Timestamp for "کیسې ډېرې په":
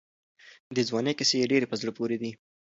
1.19-1.75